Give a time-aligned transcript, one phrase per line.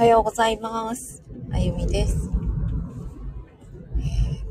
[0.00, 1.22] はようございます。
[1.52, 2.30] あゆみです、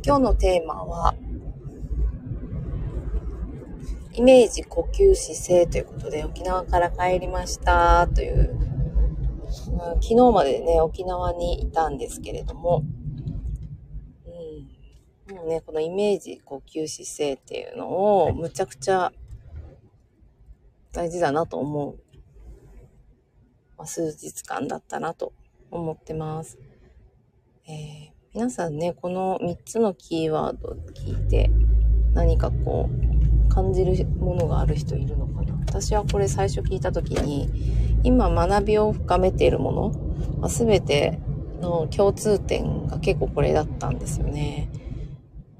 [0.06, 1.16] 今日のテーマは、
[4.14, 8.56] イメージ、呼吸、姿勢ということで、沖縄から帰りましたという、
[9.96, 12.84] 昨日までね、沖縄にいたんですけれども、
[14.28, 17.88] うん、もうね、このイメージ、呼吸、姿勢っていうの
[18.24, 19.12] を、むちゃくちゃ
[20.92, 22.00] 大事だなと思う
[23.80, 25.32] まあ、数日間だったなと
[25.72, 26.58] 思ってます。
[27.68, 31.50] えー、皆さんね、この3つのキーワード聞いて
[32.14, 35.54] 何かこう感じるものがある人いるのかな？
[35.68, 37.50] 私はこれ最初聞いた時に
[38.04, 39.90] 今学びを深めているもの、
[40.40, 41.20] まあ、全て
[41.60, 44.70] の共通点が結構これだったんですよね。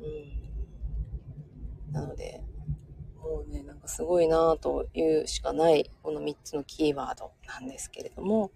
[0.02, 2.42] うん、なので、
[3.22, 8.52] もうね、なんかすごいなというしかないこの3つのキーワードなんですけれども、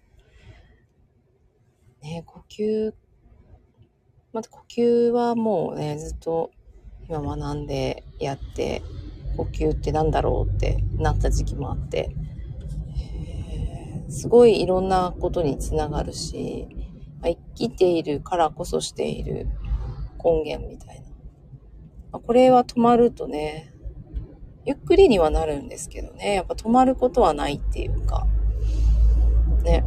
[2.04, 2.92] ね、呼吸、
[4.34, 6.50] また呼吸はもうね、ずっと
[7.08, 8.82] 今学んでやって、
[9.38, 12.14] 呼吸って何だろうってなった時期もあって、
[14.10, 16.68] すごいいろんなことにつながるし、
[17.22, 19.48] まあ、生きているからこそしている
[20.22, 21.06] 根源みたいな。
[22.12, 23.72] まあ、これは止まるとね、
[24.66, 28.26] ゆっくりにはなるんですけどね、やっぱ止まることはないっていうか、
[29.62, 29.82] ね。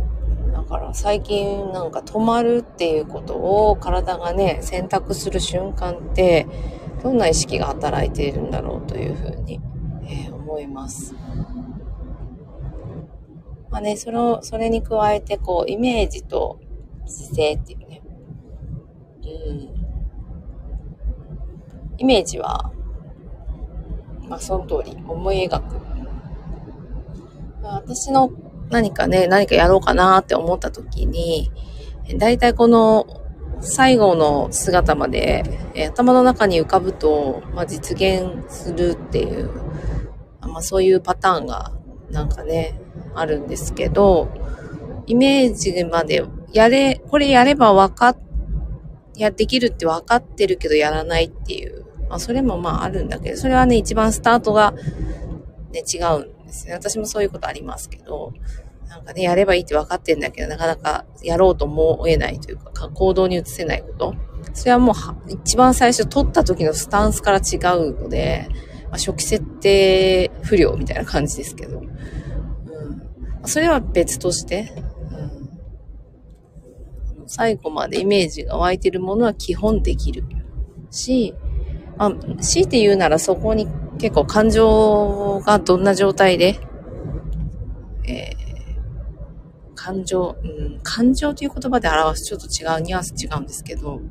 [0.68, 6.46] から最近なんか止まるっていうことを体がね、選択する瞬間って、
[7.02, 9.60] どんな意識が働いているんだろうというふうに、
[10.04, 11.16] えー、思います。
[13.70, 16.60] まあね、その、それに加えて、こう、イメージと
[17.06, 18.02] 姿勢っていうね。
[19.24, 19.70] うん。
[21.98, 22.72] イメージは、
[24.28, 25.76] まあ、その通り、思い描く。
[27.62, 28.32] 私の
[28.70, 31.52] 何かね、何かやろうかなって思った時に、
[32.18, 33.06] だいたいこの
[33.60, 35.44] 最後の姿まで、
[35.90, 39.50] 頭の中に浮かぶと、まあ、実現するっていう、
[40.42, 41.74] まあ、そういうパターンが
[42.10, 42.80] なんかね、
[43.16, 44.30] あるんですけど、
[45.08, 48.18] イメージまでやれ、これやればわかっ、
[49.18, 54.74] や、できるって分かってるけどやらないっていう、まあ、それもまああるんだけど、それはね、一番スタートが、
[55.72, 56.74] ね、違うんですね。
[56.74, 58.34] 私もそういうことありますけど、
[58.88, 64.16] なんかね、やればいいって分かってんだけど、なかなかやろうと思えないというか、行動に移せないこと。
[64.54, 64.96] それはもう
[65.28, 68.48] 一番最初取った時のスタンスから違うので、
[68.90, 71.80] まあ、初期設定不良みたいな感じですけど。
[71.80, 71.88] うん。
[73.46, 74.74] それは別として、
[77.20, 80.24] うん、最後までイメージが湧いてるものは基本できる
[80.92, 81.36] し、
[81.98, 86.60] まあ、強いて言うならそこに結構感情がどんな状態で、
[88.06, 94.02] えー、感情、うん、感情という言葉で表すちょっと違う、ニュアンス違うんですけど、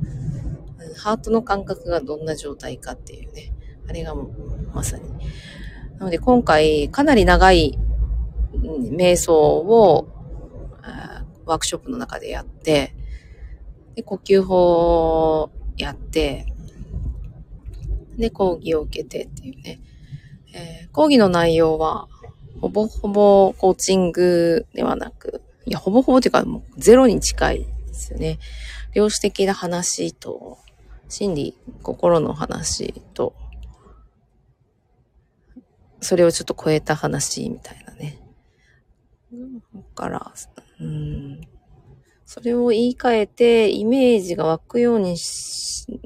[0.96, 3.52] ハートの感覚がどんな状態かっていうね、
[3.88, 4.14] あれが
[4.74, 5.04] まさに。
[5.98, 7.78] なので今回かなり長い
[8.92, 10.08] 瞑想を
[11.44, 12.94] ワークショップの中でやって、
[13.94, 16.52] で呼吸法をやって、
[18.16, 19.80] で、講義を受けてっていうね。
[20.54, 22.08] えー、講義の内容は、
[22.60, 28.38] ほぼほぼコーチングではなく、いや、ほぼほぼっていうか、もうゼロに近いですよね。
[28.94, 30.58] 量子的な話と、
[31.08, 33.34] 心理、心の話と、
[36.00, 38.20] それをちょっと超えた話みたいなね。
[39.74, 40.32] だから、
[40.80, 41.40] うん。
[42.24, 45.16] それを言い換えて、イメージが湧くように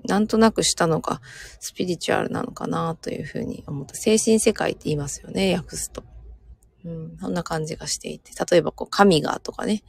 [0.05, 1.21] なんとなくしたのが、
[1.59, 3.95] スピリチュアルなのかなというふうに思った。
[3.95, 6.05] 精神世界って言いますよね、訳すと。
[6.85, 8.33] うん、そんな感じがしていて。
[8.51, 9.83] 例えば、こう、神がとかね。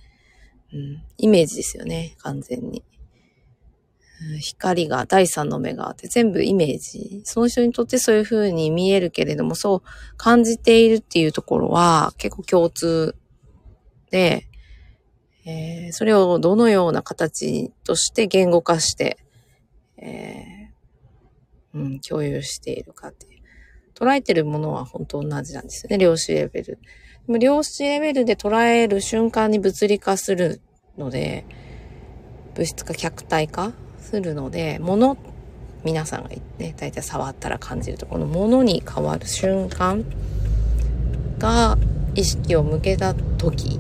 [0.74, 2.84] うん、イメージですよね、完全に。
[4.40, 7.22] 光が、第三の目があって、全部イメージ。
[7.26, 9.82] その人にとってそういう風に見えるけれども、そう
[10.16, 13.16] 感じているっていうところは結構共通
[14.12, 14.48] で、
[15.46, 19.18] えー、それをどのような形として言語化して、
[20.02, 23.42] えー、うん、共有しているかっていう。
[23.94, 26.80] 捉えてるものは本当同じなんですよね、量子レベル。
[27.28, 30.60] でも量子レベルで捉える瞬間に物理化する
[30.98, 31.46] ので、
[32.56, 35.18] 物質化、客体化するので、物、
[35.84, 36.42] 皆さんがね、
[36.78, 40.04] 大体触ったら感じるとこの物に変わる瞬間
[41.40, 41.78] が
[42.14, 43.80] 意識を向けた時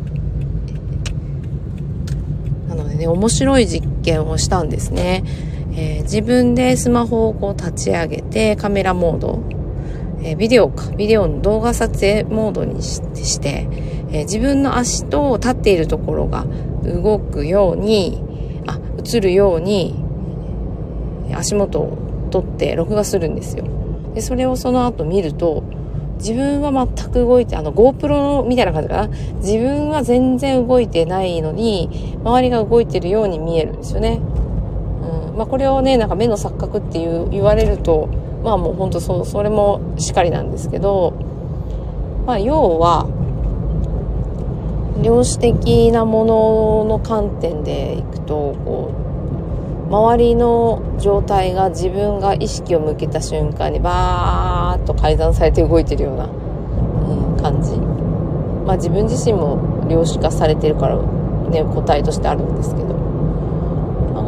[2.67, 5.23] なのでね、面白い実験をしたんですね。
[5.73, 9.39] えー、自分でスマホをこう立ち上げてカメラモード、
[10.23, 13.67] えー、ビデオか、ビデオの動画撮影モードにして、
[14.11, 16.45] えー、自分の足と立っているところが
[16.83, 18.21] 動くように、
[18.67, 19.95] あ、映るように、
[21.33, 21.97] 足元を
[22.29, 23.63] 取って録画するんですよ。
[24.13, 25.63] で、それをその後見ると、
[26.17, 29.15] 自分は全く動いて、あの GoPro みたいな感じかな？
[29.37, 34.19] 自分は全然動いてないのに、周りが動いてるように見えるんですよね。
[35.35, 38.09] まあこれをね、なんか目の錯覚っていう言われると、
[38.43, 41.13] まあもうほんとそ、それもしかりなんですけど、
[42.25, 43.07] まあ要は、
[45.01, 48.91] 量子的なものの観点でいくと、こ
[49.89, 56.29] う、周りの状態が自分が意識を向けた瞬間にバーッと改ざんされて動いてるような、う
[57.33, 57.71] ん、感じ。
[58.65, 60.97] まあ自分自身も量子化されてるから
[61.49, 62.90] ね、答えとしてあるんですけど。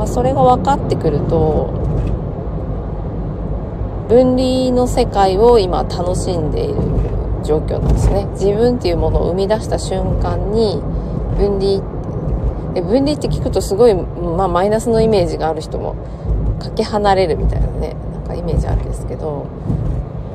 [0.04, 1.72] なんかそれが分かってくると、
[4.10, 6.76] 分離の世界を今楽しんでいる
[7.46, 8.28] 状況なんですね。
[8.34, 10.82] 自分っていうものを生み出した瞬間に
[11.38, 11.82] 分離
[12.74, 15.96] で分離って聞くとすごい、まあ、マイナスのイメージがある人も
[16.60, 19.48] かけ離れるみたいなねなんかイメージあるんですけど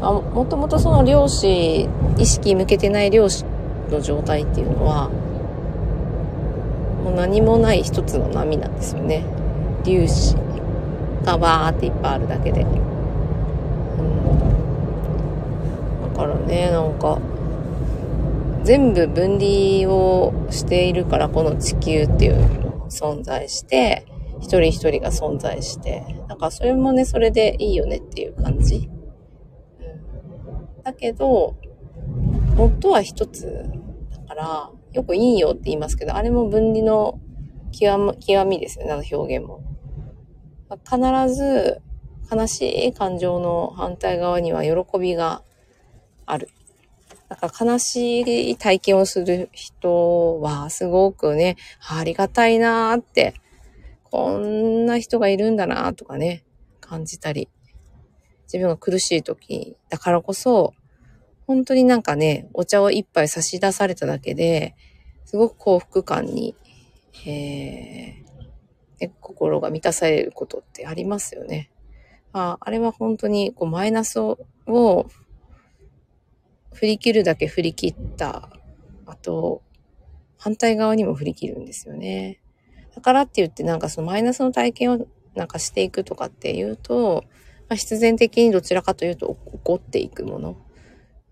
[0.01, 3.45] あもともとその量子意識向けてない量子
[3.91, 5.09] の状態っていうのは
[7.05, 9.25] もう何もない一つの波なんですよね
[9.89, 10.37] 粒子
[11.25, 12.69] がバーっていっぱいあるだけで、うん、
[16.15, 17.19] だからねなんか
[18.65, 24.07] 全部分離をしているからこの地球っていうのが存在して
[24.41, 26.19] 一人一人が存在して。
[26.29, 28.91] なんかそれもねそれでいいよねっていう感じ、
[29.81, 31.57] うん、だけど
[32.55, 33.65] 元は一つ
[34.11, 37.19] だからよくいいよって言いますけどあれも分離の
[37.73, 39.68] 極極みですよねあの表現も。
[40.85, 41.81] 必ず
[42.31, 45.43] 悲しい感情の反対側には喜びが
[46.27, 46.49] ある。
[47.29, 51.57] なんか悲しい体験をする人はすごくね、
[51.89, 53.35] ありがたいなーって、
[54.05, 56.45] こんな人がいるんだなーとかね、
[56.81, 57.49] 感じたり、
[58.45, 60.73] 自分が苦しい時だからこそ、
[61.47, 64.75] 本当になんかね、お茶を一杯差し出されただけで、
[65.25, 66.55] すごく幸福感に、
[67.27, 68.28] えー、
[69.07, 71.71] 心が満たされることってありますよね。
[72.33, 74.39] ああれは本当にこうマイナスを
[76.75, 78.51] 振り切るだけ振り切った。
[79.07, 79.63] あと、
[80.37, 82.41] 反対側にも振り切るんですよね。
[82.95, 87.25] だからって言ってなんかそのマイナスの体験をなんかしていくとかっていうと、
[87.69, 90.57] まあ、必然的にどちらかというと起こっていくもの。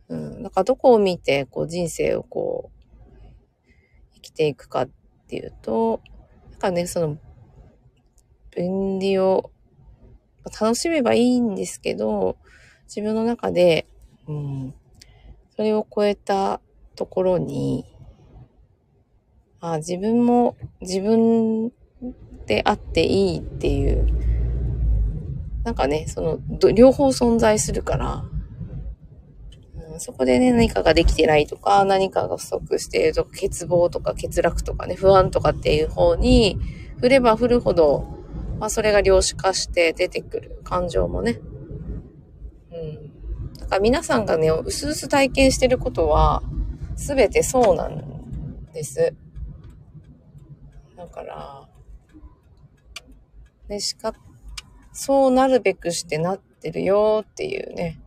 [0.08, 0.42] うん。
[0.42, 3.66] だからどこを見てこう人生をこう
[4.14, 4.88] 生きていくかっ
[5.28, 6.00] ていうと、
[6.52, 7.18] なんかね、その
[8.56, 9.50] 分離を
[10.58, 12.36] 楽しめばいいんですけど、
[12.84, 13.86] 自分の中で、
[14.26, 14.74] うん、
[15.54, 16.60] それを超えた
[16.94, 17.84] ところに、
[19.60, 21.72] あ自分も自分
[22.46, 24.06] であっていいっていう、
[25.64, 28.24] なんかね、その、両方存在するから、
[29.92, 36.58] うん、そこでね、何かができてないとか、何かが不足しているとか、欠乏とか欠落とかね、不安とかっていう方に、
[37.00, 38.15] 振れば振るほど、
[38.58, 41.40] まあそれが量子化して出てくる感情もね、
[42.72, 46.42] うん、だから皆さんがね、うすうす体験してることは、
[46.96, 49.14] すべてそうなんです。
[50.96, 51.68] だから、
[53.68, 54.14] ね、しか、
[54.92, 58.00] そうなるべくしてなってるよっていうね、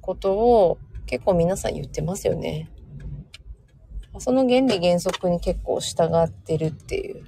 [0.00, 2.70] ことを結構皆さん言ってますよね。
[4.18, 7.24] その原理原則に結構従ってるっていう、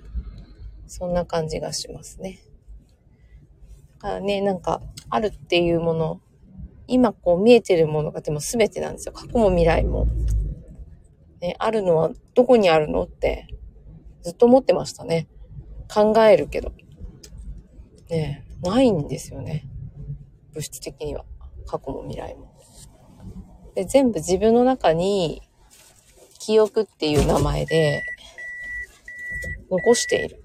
[0.87, 2.41] そんな感じがしますね。
[4.03, 6.21] からね、なんか、あるっていうもの
[6.87, 9.13] 今こう見えてるものがでも全てなんですよ。
[9.13, 10.07] 過去も未来も。
[11.41, 13.49] ね、あるのはどこにあるのって
[14.23, 15.29] ずっと思ってましたね。
[15.93, 16.73] 考えるけど。
[18.11, 19.67] ねないんですよね。
[20.53, 21.25] 物質的には。
[21.67, 22.53] 過去も未来も。
[23.75, 25.43] で、全部自分の中に
[26.39, 28.03] 記憶っていう名前で
[29.71, 30.43] 残している。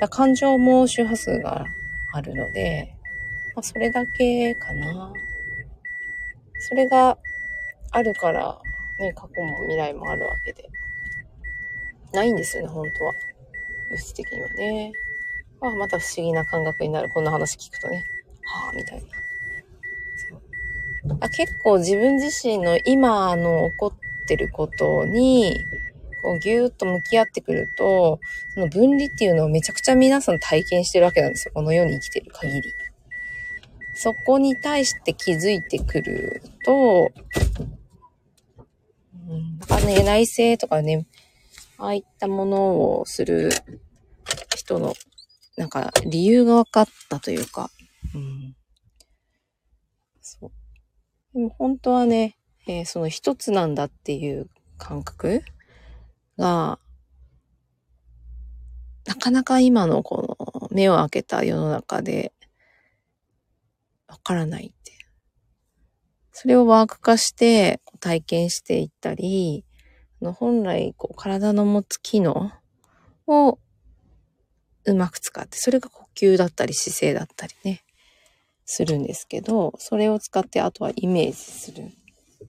[0.00, 1.64] だ感情も周波数が
[2.12, 2.94] あるので、
[3.54, 5.12] まあ、それだけかな。
[6.58, 7.18] それが
[7.90, 8.60] あるから、
[8.98, 10.68] ね、過去も未来もあるわけで。
[12.12, 13.14] ないんですよね、本当は。
[13.88, 14.92] 物質的にはね。
[15.60, 17.08] まあ、また不思議な感覚になる。
[17.08, 18.04] こんな話聞くとね。
[18.44, 19.08] はあ、みたいな。
[21.20, 25.66] あ結構自分自身の今の起こってることに、
[26.22, 28.20] こうぎゅーっと向き合ってくると、
[28.54, 31.52] その分離っていうのをめちゃくちゃ皆さん体験してるわけなんですよ。
[31.54, 32.72] この世に生きてる限り。
[33.94, 37.10] そこに対して気づいてくると、
[39.28, 41.06] うん、かね、内省とかね、
[41.78, 43.50] ああいったものをする
[44.56, 44.94] 人の、
[45.56, 47.70] なんか理由が分かったというか、
[48.14, 48.56] うん。
[50.20, 50.50] そう。
[51.34, 52.36] でも本当はね、
[52.66, 54.48] えー、その一つなんだっていう
[54.78, 55.42] 感覚
[56.40, 56.78] が、
[59.06, 62.32] なかなか今のこの目を開けた世の中で
[64.08, 64.92] わからないって。
[66.32, 69.64] それをワーク化して体験していったり、
[70.20, 72.52] 本来こう体の持つ機能
[73.26, 73.58] を
[74.86, 77.84] うまく使って、それが呼吸だったり姿勢だったりね、
[78.64, 81.90] するんですけど、それを使ってあとはイメージする。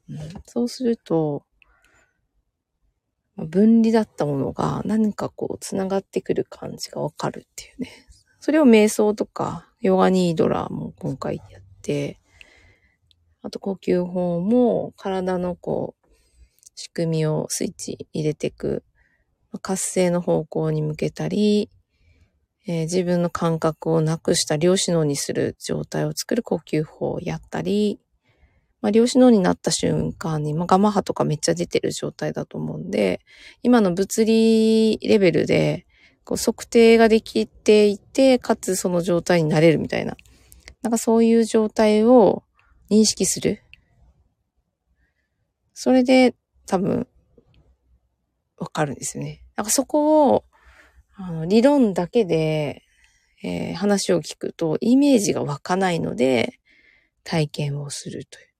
[0.09, 1.43] うん、そうすると、
[3.45, 7.89] 分離だったものが何かこう繋がってくる感じがわかるっていうね。
[8.39, 12.19] それを瞑想とかヨガニードラも今回やって、
[13.41, 16.07] あと呼吸法も体のこう
[16.75, 18.83] 仕組みをスイッチ入れていく、
[19.61, 21.69] 活性の方向に向けたり、
[22.67, 27.99] えー、自分の感覚をなくした量子脳にする状態を作る呼吸法をやったり、
[28.81, 33.21] まあ、量子脳になった瞬間に、まあ、ガマ波とかめっちゃ出てる状態だと思うんで、
[33.61, 35.85] 今の物理レベルで、
[36.23, 40.15] こう測定ができていて、かつその状態になれるみたいな。
[40.81, 42.43] なんかそういう状態を
[42.89, 43.61] 認識する。
[45.73, 46.35] それで
[46.65, 47.07] 多分、
[48.57, 49.43] わかるんですよね。
[49.55, 50.45] なんかそこを、
[51.15, 52.83] あの理論だけで、
[53.43, 56.59] えー、話を聞くとイメージが湧かないので、
[57.23, 58.50] 体験をするという。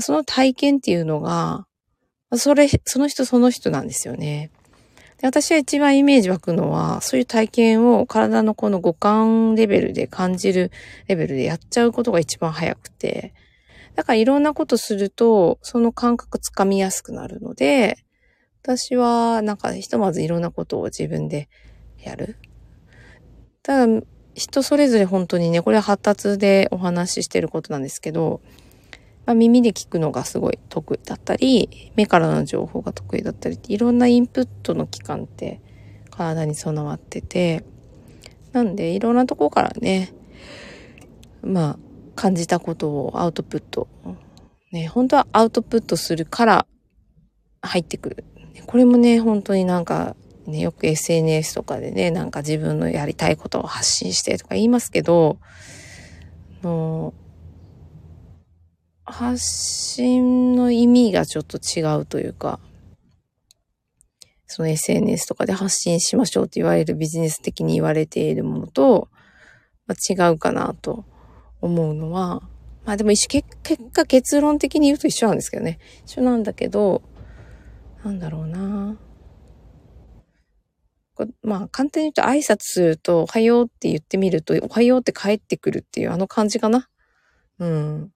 [0.00, 1.66] その体験っていうのが、
[2.34, 4.50] それ、その人その人なんですよね。
[5.18, 10.70] で私は一番イメージ湧くのは、そういう体験を体のこの五感レベルで感じる
[11.08, 13.34] レベルでやっちゃうことが一番早くて、
[13.96, 17.98] だからいろんなことすると、その感覚つかみやすくなるので、
[18.62, 21.48] 私はなんかひとまずいろんなことを自分で
[21.98, 22.36] やる。
[23.62, 24.02] ただ、
[24.34, 28.40] 人それぞれ本当にね、これは発達でお話ししてることなんですけど、
[29.30, 35.60] まあ、耳で聞くのがすごい得意だったり、目からの情報が得意だったりって、いろんなインプットの期間って
[36.10, 37.62] 体に備わってて、
[38.50, 40.12] なんでいろんなとこからね、
[41.44, 41.78] まあ、
[42.16, 43.86] 感じたことをアウトプット。
[44.72, 46.66] ね、本当はアウトプットするから
[47.62, 48.24] 入ってくる。
[48.66, 50.16] これもね、本当になんか、
[50.48, 55.38] ね、よく SNS とかでね、なんか自分のやりたいことを発信してとか言いますけど、
[56.64, 57.14] の
[59.10, 62.60] 発信の意味がちょっと違うというか、
[64.46, 69.08] その SNS とかで発信しましょうと言われるビジネス的に言われているものと、
[69.86, 71.04] まあ、違うかなと
[71.60, 72.42] 思うのは、
[72.84, 75.78] まあでも一緒、結果結論的に言うと一緒なんですけどね。
[76.06, 77.02] 一緒なんだけど、
[78.04, 78.98] なんだろうな。
[81.42, 86.88] まあ簡単に言うと挨拶すると、おはようって言ってみると、おはようって帰ってくるっていうあの感じかな。
[87.58, 88.12] うん。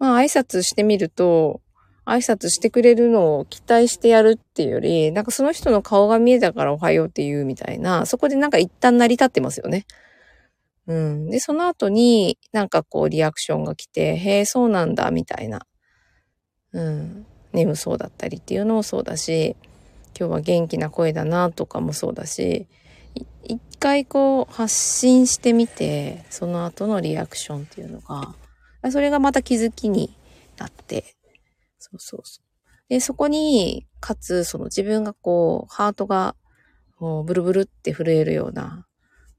[0.00, 1.60] まあ挨拶してみると、
[2.04, 9.86] 挨拶してくれるのを期待してやるっていうより、なんかその人の顔が見えたからおはようって言うみたいな、そこでなんか一旦成り立ってますよね。
[10.88, 11.30] うん。
[11.30, 15.66] で、その後になんかこうリアクションが来て、へえ、そうなんだ、みたいな。
[16.72, 17.26] うん。
[17.52, 19.54] 眠そうだったりっていうのもそうだし、
[20.18, 22.66] 今日は元気な声だなとかもそうだし、
[23.44, 28.34] 一回こう発信してみて、その後のリアクションっていうのが、
[28.90, 30.16] それがまた気づきに
[30.56, 31.16] なって、
[31.78, 32.50] そうそうそう。
[32.88, 36.34] で、そこに、かつ、その自分がこう、ハートが、
[36.98, 38.86] もうブルブルって震えるような、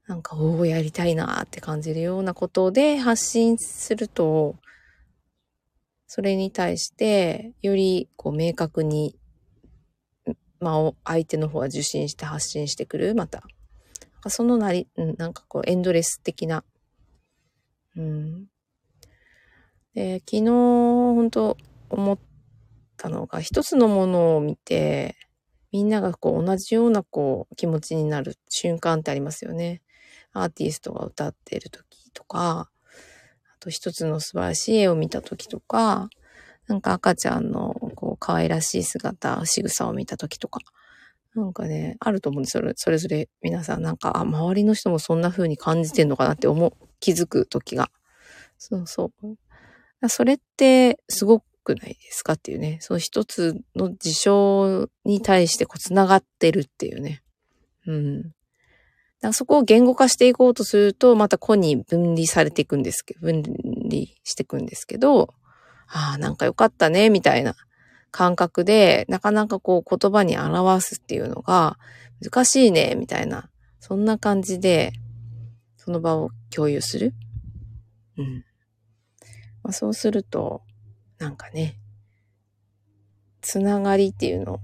[0.06, 4.56] なんか、おお、やりたいなって感じるようなことで発信すると、
[6.06, 9.18] それに対して、より、こう、明確に、
[10.60, 13.42] まあ、相手の方は受信して発信してくる、また。
[14.28, 16.64] そのなり、なんかこう、エンドレス的な、
[17.96, 18.46] うん、
[19.94, 21.56] で、昨日、本当
[21.90, 22.18] 思っ
[22.96, 25.16] たのが、一つのものを見て、
[25.70, 29.80] みんながこう同じようなこう気持ちになる瞬間ってありますよね。
[30.32, 36.08] アーティストが歌っている時とか、あと一つの素晴らしい絵を見た時とか、
[36.68, 40.60] なんか赤ちゃんのこう可愛らしい姿、仕草を見た時とか、
[41.34, 42.64] なんかね、あると思うんですよ。
[42.76, 47.90] それぞれ皆さんなんか、あ、周りの人もそんな風に感じてんのかなって思う、気づく時が。
[48.58, 49.36] そうそう。
[50.08, 52.78] それってすごくないですかっていうね。
[52.80, 57.22] その一つの事象に対してこう繋がってるっていうね。
[57.86, 58.32] うん。
[59.32, 65.32] そこを言語化していこうとすると、また個に分離されていくんですけど、分離していくんですけど、
[65.86, 67.54] ああ、なんかよかったね、みたいな。
[68.12, 71.78] 感覚で、なかなかこう言葉に表すっていうのが
[72.22, 73.48] 難しいね、みたいな、
[73.80, 74.92] そんな感じで、
[75.76, 77.14] その場を共有する。
[78.18, 78.44] うん。
[79.62, 80.62] まあ、そうすると、
[81.18, 81.78] なんかね、
[83.40, 84.60] つながりっていうのを、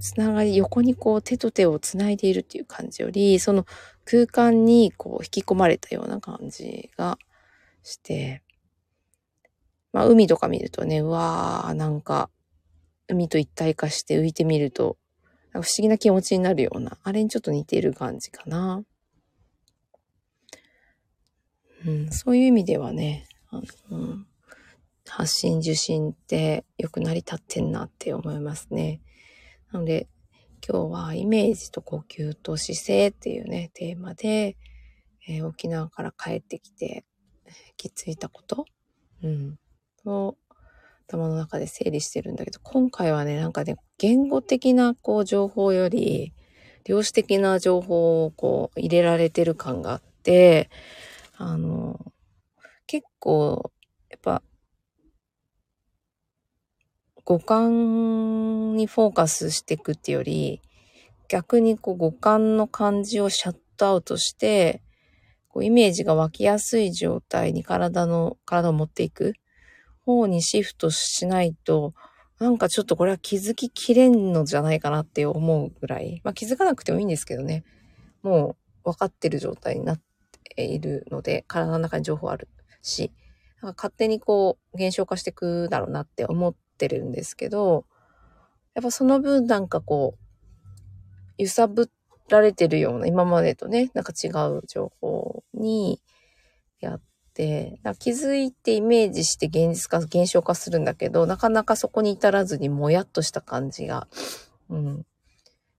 [0.00, 3.66] つながり、横にこう手と手をつないでいるっていう感じより、その
[4.04, 7.18] 空間にこう引き込まれたような感じが
[7.82, 8.42] して、
[9.92, 12.30] まあ海とか見るとね、うわー、なんか
[13.08, 14.98] 海と一体化して浮いてみると、
[15.52, 18.84] 不思議な気持ちになるような、あれにちょっと似ている感じかな。
[21.86, 24.26] うん、そういう意味ではね、あの、うん、
[25.10, 29.00] 発信受信ってよく成り立ってんなって思いますね。
[29.72, 30.08] なので、
[30.66, 34.56] 今日はイメージと呼吸と姿勢っていうね、テーマで、
[35.26, 37.04] えー、沖縄から帰ってきて
[37.76, 38.66] 気づいたこと、
[39.22, 39.58] うん、
[40.04, 40.36] を
[41.06, 46.34] 頭の中で整理してるんだけど、今回はね、なんかね、言語的なこう情報より、
[46.84, 50.70] 量子的な情報をこう入れられてる感があって、
[51.36, 52.12] あの、
[52.86, 53.70] 結構、
[54.10, 54.42] やっぱ、
[57.28, 60.62] 五感にフォーカスしていくっていうより、
[61.28, 64.80] 逆にこう五感の感じをシャットアウトして、
[65.48, 69.34] こうイメージが湧きやすい状態に体の、体を持っていく
[70.06, 71.92] 方にシフトしないと、
[72.38, 76.22] なんかちょっとこれは気づききれんのじゃないかなって思うぐらい。
[76.24, 77.62] まあ気づかなくてもいいんですけどね。
[78.22, 80.00] もう分かってる状態になっ
[80.56, 82.48] ているので、体の中に情報ある
[82.80, 83.12] し、
[83.60, 87.84] なんか勝手にこう現象化していくだろうなって思っってるんですけど、
[88.74, 91.90] やっぱその分なんかこう、揺さぶ
[92.28, 96.00] られてるような、今までとね、なんか違う情報に
[96.78, 97.00] やっ
[97.34, 104.06] て、気づいてイメージして現実化、現象化するんだけど、なかなかそこに至らずにもやっとした感じが、
[104.68, 105.06] うん、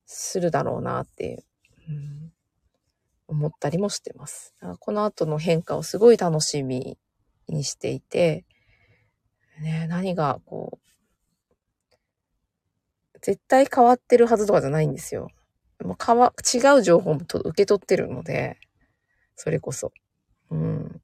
[0.06, 1.44] するだろうなっていう、
[1.90, 2.34] うん、
[3.28, 4.54] 思ったりもしてます。
[4.80, 6.98] この後の変化をすごい楽しみ
[7.48, 8.46] にしていて、
[9.62, 10.89] ね、何がこう、
[13.22, 15.30] 絶対変わってるはずとかじゃないんですよ。
[15.84, 18.58] もうかわ、違う情報もと受け取ってるので、
[19.36, 19.92] それこそ。
[20.52, 21.02] うん。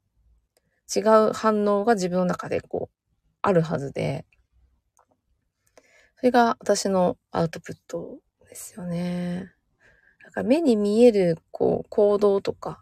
[0.93, 2.95] 違う反応が自分の中でこう、
[3.41, 4.25] あるはずで、
[6.17, 8.17] それが私のアウトプット
[8.49, 9.51] ですよね。
[10.23, 12.81] だから目に見える、こう、行動とか、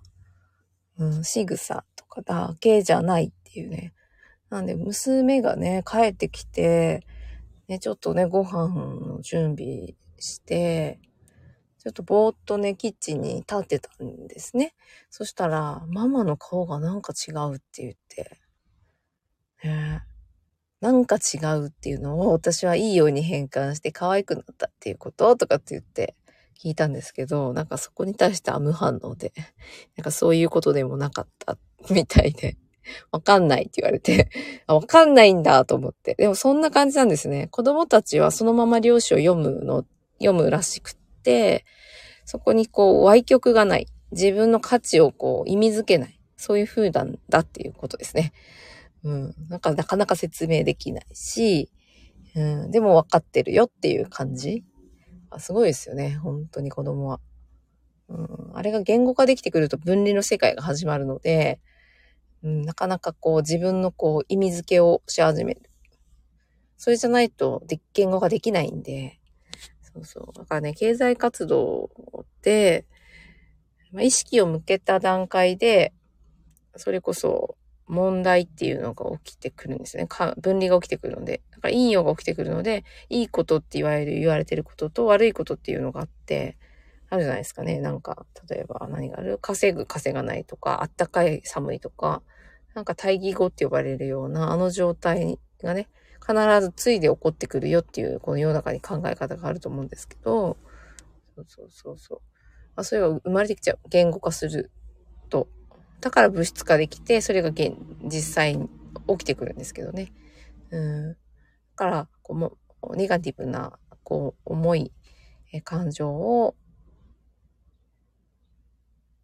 [0.97, 3.93] うん、仕草とかだけじゃないっていうね。
[4.49, 7.05] なんで、娘がね、帰ってきて、
[7.67, 8.67] ね、ちょっとね、ご飯
[9.05, 10.99] の準備して、
[11.79, 14.73] ちょっとぼーっとね、キッチンに立ってたんですね。
[15.09, 18.37] そしたら、ママの顔がなんか違うって言って、
[19.63, 20.01] ね、
[20.79, 26.15] なんか違うっていうのを私はいいように変換して可愛くなったっていうこととかって言って
[26.61, 29.33] 聞いたんですけど、なんかそこに対しては無反応で、
[29.97, 31.57] なんかそういうことでもなかった
[31.89, 32.57] みたいで、
[33.11, 34.29] わかんないって言われて、
[34.67, 36.15] あ、わかんないんだと思って。
[36.15, 37.47] でもそんな感じなんですね。
[37.47, 39.85] 子供たちはそのまま漁師を読むの、
[40.19, 41.65] 読むらしくって、
[42.25, 43.87] そこにこう、歪曲がない。
[44.11, 46.19] 自分の価値をこう、意味づけない。
[46.37, 48.33] そういう風なんだっていうことですね。
[49.03, 49.35] うん。
[49.49, 51.69] なんかなかなか説明できないし、
[52.35, 52.71] うん。
[52.71, 54.63] でも分かってるよっていう感じ。
[55.29, 56.15] あすごいですよね。
[56.15, 57.19] 本当に子供は。
[58.09, 58.51] うん。
[58.53, 61.59] あれが言語化できてくると分離の世界が始まるので、
[62.43, 65.61] うん、なかなかこう自分のこう意味付けをし始める。
[66.77, 69.19] それじゃないとで言語化できないんで、
[69.81, 70.37] そうそう。
[70.37, 71.89] だからね、経済活動
[72.21, 72.85] って、
[73.91, 75.93] まあ、意識を向けた段階で、
[76.75, 80.07] それこそ問題っていうのが起きてくるんですね。
[80.07, 81.41] か分離が起きてくるので。
[81.51, 86.57] だから陰陽が起きてくるので、いいことって言われる、言われてることと悪いことっていうのがあって、
[87.09, 87.79] あるじゃないですかね。
[87.79, 89.37] なんか、例えば何がある？
[89.37, 92.23] 稼ぐ、稼がないとか、あったかい、寒いとか、
[92.73, 95.87] なんか対義語って呼ばれるような、あの状態がね、
[96.25, 100.57] 必ずついで起こってくるよっていう、この世の中に考え方があると思うんですけど、
[101.35, 102.21] そうそうそうそう。
[102.75, 103.79] まあ、それが生まれてきちゃう。
[103.89, 104.71] 言語化する
[105.29, 105.47] と。
[106.01, 108.69] だから物質化できて、それが現、実際に
[109.07, 110.11] 起きてくるんですけどね。
[110.71, 111.09] うん。
[111.11, 111.17] だ
[111.75, 114.91] から、こう、ネガティブな、こう、重い、
[115.51, 116.55] え感情を、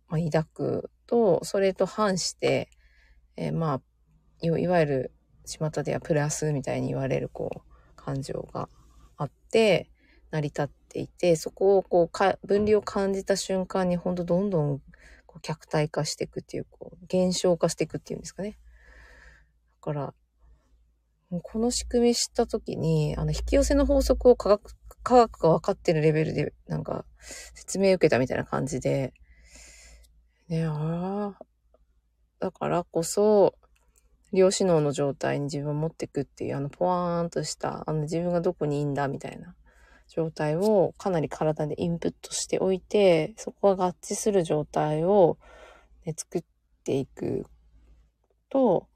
[0.07, 2.69] まあ、抱くと、それと反して、
[3.41, 3.81] えー、まあ、
[4.41, 5.11] いわゆる
[5.45, 7.61] 巷ではプラスみたいに言われるこう
[7.95, 8.67] 感情が
[9.17, 9.89] あって
[10.29, 14.79] 成り立っていてそこをこうか分離を感じた瞬間にほんとどんどん
[15.25, 18.59] こう客体化していくっていうこう減少化していくっていうんですかね。
[19.81, 20.13] だから
[21.43, 27.05] この仕組み知ったときに、あの、引き寄せの法則を科学、科学が分かってるレベルで、なんか、
[27.53, 29.13] 説明受けたみたいな感じで、
[30.47, 31.45] ね、ああ、
[32.39, 33.55] だからこそ、
[34.31, 39.55] 量子脳の状態に自分を持っていくっていう、あの、ポワーンとした、あの、自分がどこにいいんだみたいな
[40.07, 45.37] 状態をかなり体でインプットしておいて、そこが合致する状態を、
[46.05, 46.43] ね、作っ
[46.83, 47.45] ていく
[48.49, 48.87] と、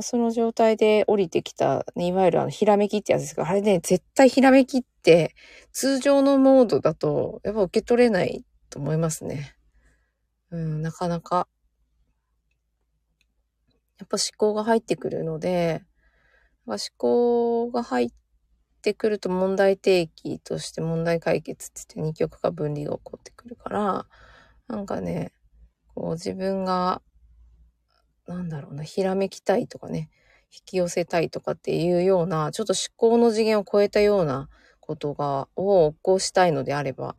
[0.00, 5.34] その状態で降りてきた、ね、いわゆるあの、ひらめきってやつですが、あれね、絶対ひらめきって、
[5.72, 9.56] 通常のモードだと、やっぱ受け取れないと思いますね。
[10.50, 11.48] うん、なかなか。
[13.98, 15.82] やっぱ思考が入ってくるので、
[16.66, 18.08] 思考が入っ
[18.82, 24.06] てくると問題提起として問題解決って言って二極化分離が起こってくるから、
[24.68, 25.32] なんかね、
[25.94, 27.02] こう自分が
[28.28, 30.10] なんだろうな、ひらめきたいとかね、
[30.52, 34.48] 引き寄せたいとかっていうような、ちょっと思考の次元を超えたような
[34.80, 37.16] ことが、を起こしたいのであれば、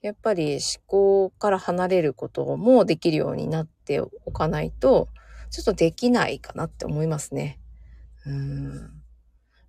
[0.00, 5.08] やっぱり思考から離れることもできるようになっておかないと、
[5.50, 7.58] ちょっとできないかなって思いますね。
[8.26, 8.90] うん。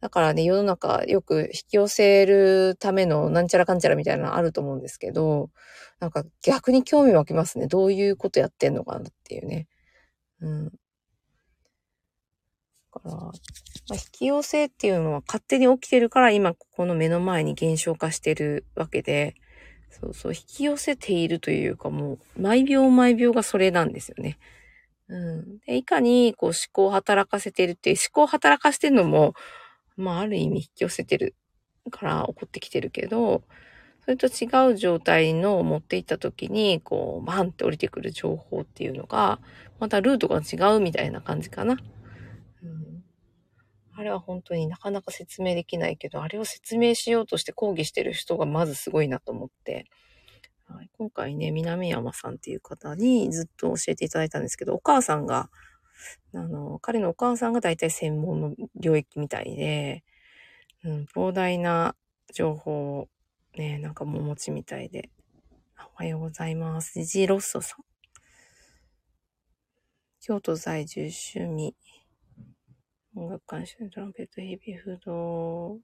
[0.02, 5.52] だからね、世の中よく引き寄せるためのなんちゃらかんちゃらみたいなのあると思うんですけど、
[6.00, 7.68] なんか逆に興味湧きますね。
[7.68, 9.68] どういうことやってんのかなっていうね。
[10.42, 10.66] うん。
[10.66, 10.72] だ
[12.94, 13.32] から、ま
[13.92, 19.36] あ、引き寄せっていうのは勝手に起きてるから今ここの目の前に現象化してるわけで、
[19.92, 24.40] そうそう、引き寄せているというかもう、毎秒毎秒がそれなんですよね。
[25.12, 25.60] うん。
[25.68, 29.34] で、いかにこう思考を働かせてるっていう、思考を働かせてるのも、
[29.98, 31.36] まあある意味引き寄せてる
[31.92, 33.44] から起こってきてるけど、
[34.06, 39.40] それと違う状態の持っていった時に、こう、バンって降りてくる情報っていうのが、
[39.80, 41.78] またルートが違うみたいな感じかな。
[42.64, 43.04] うん、
[43.94, 49.86] あれは本当になかなか説明できないけど、あれを説明しようとして講義してる人がまずすごいなと思って、
[50.74, 55.50] はい、今回ね、南山さんっていう方にずっと教えていただいたんですけど、お母さんが、
[56.34, 60.04] あの、彼のお母さんが大体専門の領域みたいで、
[60.84, 61.96] うん、膨大な
[62.34, 63.10] 情報を
[63.56, 65.10] ね、なんかもお持ちみたいで。
[65.94, 66.94] おはようございます。
[66.94, 67.84] ジジロッソさん。
[70.20, 71.76] 京都在住趣味。
[73.14, 75.80] 音楽監修トランペットヘビーフード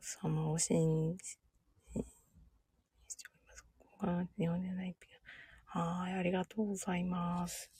[0.00, 1.45] 様を信じ
[4.00, 4.02] ます。
[4.02, 5.08] ここが日本でないピ
[5.66, 7.70] はい、ありがとうございます。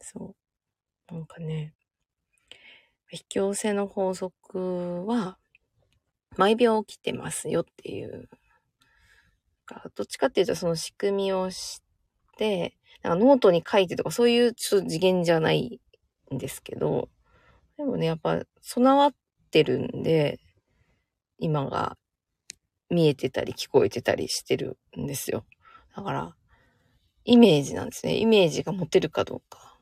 [0.00, 0.34] そ
[1.10, 1.14] う。
[1.14, 1.74] なんかね、
[3.12, 5.38] 引き寄せの法則は、
[6.36, 8.28] 毎秒起きてますよっていう。
[9.94, 11.82] どっちかっていうとその仕組みをし
[12.36, 15.80] て、なんかノートに書いてとかそういうちょっと次元じゃない
[16.34, 17.08] んですけど、
[17.76, 19.10] でもね、やっぱ備わっ
[19.50, 20.38] てるんで、
[21.38, 21.96] 今が
[22.90, 25.44] 見えてたり聞こえてたりしてるんですよ。
[25.96, 26.36] だから、
[27.24, 28.16] イメージなんですね。
[28.16, 29.78] イメージが持てるかどうか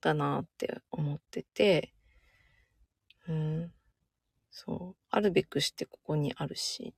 [0.00, 1.92] だなって思ってて、
[3.28, 3.72] うん。
[4.50, 5.02] そう。
[5.10, 6.94] あるべくしてここにあるし、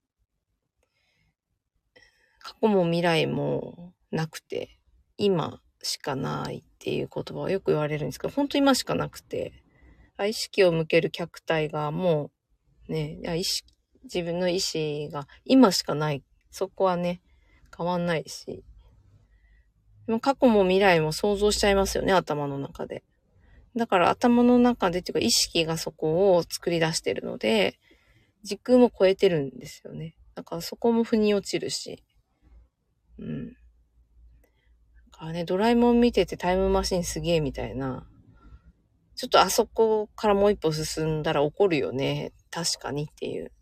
[2.38, 4.78] 過去も未来もなくて、
[5.16, 9.52] 今しかないっていう言葉はよく言われるんですけど、本当今しかなくて、
[10.20, 12.31] 意識を向ける客体がも
[12.88, 13.71] う、ね、意識
[14.04, 16.22] 自分の意志が今しかない。
[16.50, 17.22] そこはね、
[17.76, 18.64] 変わんないし。
[20.06, 23.04] でも過去も未来も想像しちゃいますよね、頭の中で。
[23.76, 27.78] だから頭の中でっていうか意識がそこを作り出してるので、
[28.42, 30.16] 時空も超えてるんですよね。
[30.34, 32.02] だからそこも腑に落ちるし。
[33.18, 33.52] うん。
[33.52, 33.54] だ
[35.12, 38.06] からね、ドラえもん見ててタイムマシンすげえみたいな。
[39.14, 42.32] ちょっとあそこからもう一歩進んだら怒るよね。
[42.50, 43.52] 確かにっていう。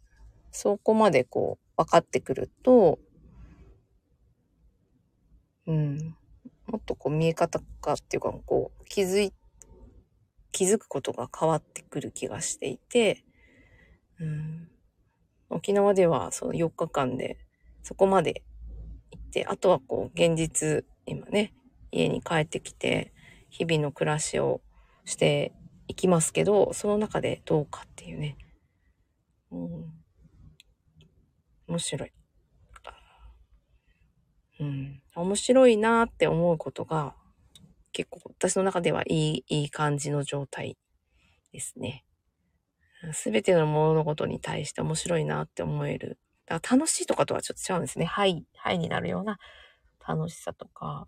[0.53, 2.99] そこまでこう、分かってくると、
[5.67, 6.17] うん。
[6.67, 9.33] もっとこう見え方かっていうか、こう、気づい
[10.53, 13.25] 気づくことが変わってくる気がしていて、
[14.19, 14.69] うん、
[15.49, 17.39] 沖縄ではその4日間で
[17.83, 18.43] そこまで
[19.11, 21.55] 行って、あとはこう現実、今ね、
[21.91, 23.13] 家に帰ってきて、
[23.49, 24.61] 日々の暮らしを
[25.05, 25.53] して
[25.89, 28.37] いきますけど、その中でどうかっていうね。
[29.51, 29.93] うん、
[31.71, 32.13] 面白い。
[34.59, 37.15] うん、面白いなって思うことが
[37.93, 40.77] 結構私の中ではいい、いい感じの状態
[41.53, 42.05] ですね。
[43.13, 46.19] すべての物事に対して面白いなって思える。
[46.45, 48.05] だから楽しいとかとはちょっと違うんですね。
[48.05, 49.39] はい、はいになるような
[50.07, 51.07] 楽しさとか。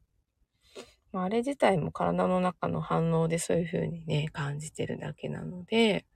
[1.12, 6.06] まあ、あれ自体も体の中の反応でそういう風にね、感じてるだけなので、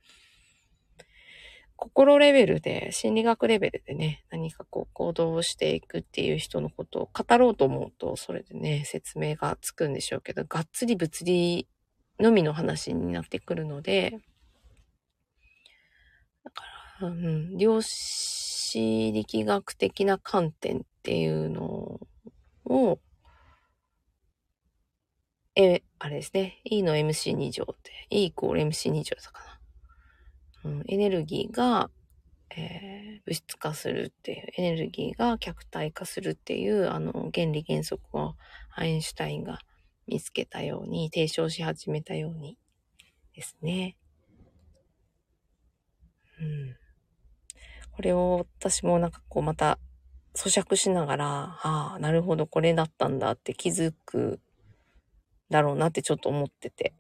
[1.77, 11.69] 心レベルで、心理学レベルでね、何かこう行動をしていくっていう人のことを語ろうと思うと、それでね、説明がつくんでしょうけど、がっつり物理
[12.19, 14.19] のみの話になってくるので、
[16.45, 16.65] だか
[17.03, 22.01] ら、うん、量子力学的な観点っていうの
[22.65, 22.99] を、
[25.57, 26.61] え、あれですね。
[26.65, 29.56] E の MC2 乗って、E イコール MC2 乗だかな。
[30.67, 31.91] うん、エネルギーが、
[32.51, 38.35] えー、物質化するっていう、エネルギーが客体化するっていう、あの、原理原則を
[38.75, 39.61] アインシュタインが
[40.09, 42.59] 見つけたように、提唱し始めたように
[43.35, 43.97] ですね。
[46.41, 46.77] うん。
[47.93, 49.79] これを私もなんかこうまた
[50.35, 51.27] 咀嚼しながら、
[51.63, 54.41] ああ、なるほど、これだったんだって気づく
[55.49, 56.93] だろうなってちょっと思ってて。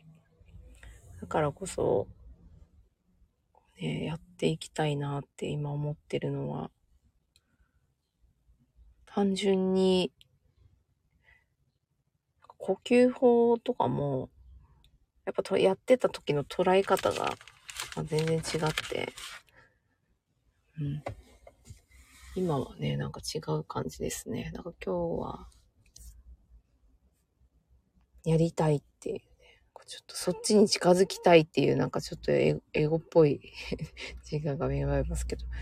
[1.20, 2.08] だからこそ、
[3.80, 6.70] ね、やっていきたいなって今思ってるのは、
[9.06, 10.12] 単純に、
[12.58, 14.30] 呼吸法とかも、
[15.24, 17.34] やっぱとやってた時の捉え方が
[18.04, 18.42] 全然違っ
[18.90, 19.12] て、
[20.78, 21.02] うん。
[22.34, 24.50] 今はね、なんか違う感じですね。
[24.52, 25.48] なんか今日は、
[28.24, 29.22] やりたいって。
[29.86, 33.40] ちょっとそっちに近づきたいっていう、なんかちょっと英語っぽい
[34.30, 35.46] 自我が芽生えますけど。
[35.46, 35.52] や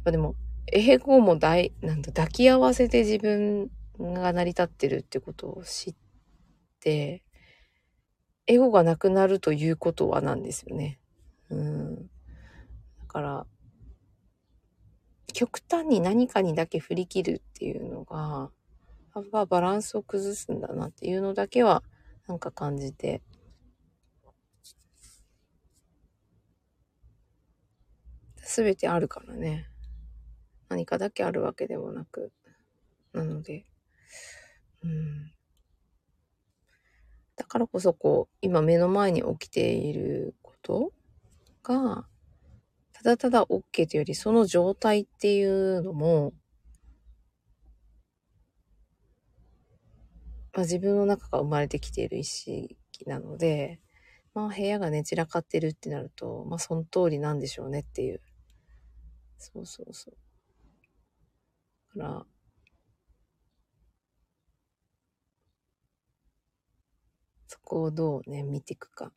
[0.00, 0.34] っぱでも、
[0.72, 5.94] 英語も大、なんだ、抱き合わせて自分が成り立ってるってことを知っ
[6.80, 7.22] て、
[8.46, 10.98] エゴがなくなるということはなんですよね。
[11.50, 11.96] うん。
[11.96, 13.46] だから、
[15.34, 18.50] 極端に何かにだけ振り切るっていうのが、
[19.14, 21.82] やっぱバランスを崩すんだなっていうのだけは
[22.26, 23.20] なんか感じて。
[28.46, 29.68] すべてあるからね。
[30.68, 32.32] 何かだけあるわけでもなく。
[33.12, 33.66] なので、
[34.82, 35.32] うん。
[37.36, 40.92] だからこそこう、今目の前に起きていること
[41.62, 42.06] が、
[42.92, 46.32] ただただ OK というより、その状態っていうのも、
[50.52, 53.80] まあ、自分の中が生まれてきている意識なので、
[54.34, 58.20] まあ部屋がね、散らかってるってなると、まあその通りなんでしょうねっていう。
[59.38, 60.16] そうそうそう。
[61.98, 62.26] から、
[67.46, 69.12] そこをどうね、見ていくか。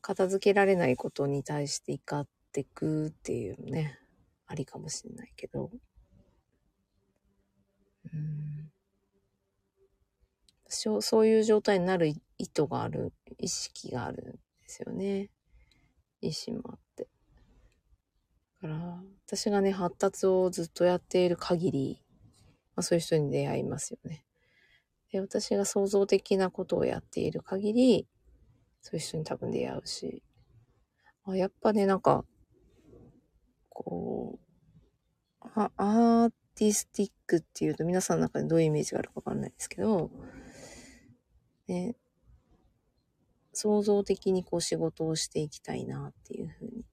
[0.00, 3.98] 片付けられないことに対して怒ってくっていうね、
[4.46, 5.70] ありかもしれないけど。
[8.12, 8.70] うん。
[10.68, 15.30] そういう状態になる意図がある、意識があるんですよね。
[16.20, 17.08] 意志もあって。
[18.66, 22.02] から、私がね、発達をずっとやっている限り、
[22.74, 24.24] まあ、そういう人に出会いますよね。
[25.12, 28.06] で、私が創造的なことをやっている限り、
[28.80, 30.22] そういう人に多分出会うし、
[31.24, 32.24] あやっぱね、なんか、
[33.68, 34.38] こ
[35.42, 40.10] う、あアーティスティックっていうと皆さんの中でどういうイメージがあるかわかんないですけど、
[41.68, 41.94] ね、
[43.52, 46.84] 創造的にこう仕事をしていきたいなっていうふうに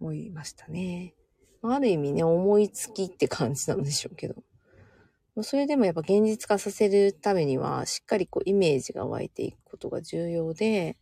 [0.00, 1.14] 思いましたね。
[1.62, 4.42] ある意味ね、思いつきって感じなんでしょうけど。
[5.42, 10.96] それでもやっぱ現実化させるためには、しっかりこうイメージが湧いていくことが重要で、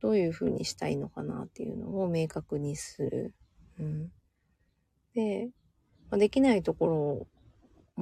[0.00, 3.34] どういうふうにしたいのかなっていうのを明確にする。
[3.78, 4.12] うん、
[5.14, 5.50] で、
[6.10, 7.26] まあ、できないところ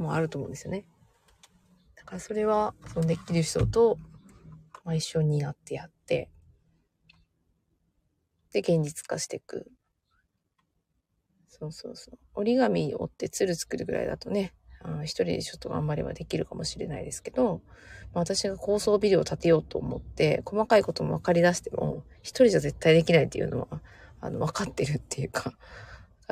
[0.00, 0.84] もあると思うんですよね。
[1.96, 3.98] だからそれは、そのできる人と、
[4.84, 6.30] ま、一緒になってやって、
[8.52, 9.70] で、現実化していく。
[11.58, 12.18] そうそうそう。
[12.34, 17.62] 折り紙折って鶴作るぐらいだとね、あ一人でちょっと頑張ればできるかもしれないですけど、
[18.12, 23.80] まあ、私が高層ビルを建てようと思って、細かいことも分かり出しても、一人じゃ絶対できないっていうのは、
[24.20, 25.52] あの、分かってるっていうか、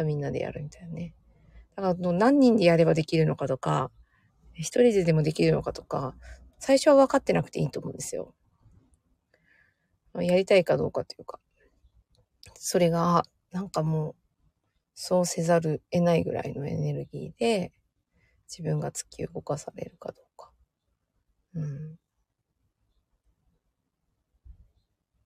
[0.04, 1.14] みんなでやるみたいなね。
[1.76, 3.92] だから、何人でやればできるのかとか、
[4.54, 6.16] 一人ででもできるのかとか、
[6.58, 8.34] 最初は分かってなくていいと思うんですよ。
[10.14, 11.38] やりたいかどうかというか。
[12.54, 14.14] それが、なんかもう、
[14.94, 17.72] そうせざる得ないぐらいのエネルギーで、
[18.48, 20.50] 自分が突き動かされるかどうか。
[21.54, 21.98] うん。